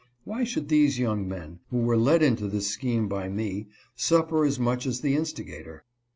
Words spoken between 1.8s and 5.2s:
led into this scheme by me, suffer as much as the